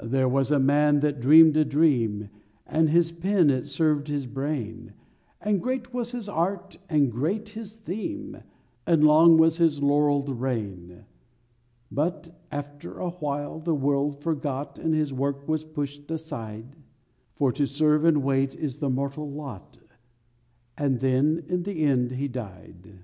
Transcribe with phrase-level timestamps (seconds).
[0.10, 2.28] _There was a man that dreamed a dream,
[2.64, 4.92] And his pen it served his brain;
[5.40, 8.36] And great was his art and great his theme
[8.86, 11.06] And long was his laurelled reign;
[11.90, 16.76] But after awhile the world forgot And his work was pushed aside,
[17.34, 19.76] (For to serve and wait is the mortal lot)
[20.76, 23.00] And then, in the end, he died.